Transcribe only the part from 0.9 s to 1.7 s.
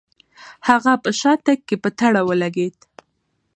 په شاتګ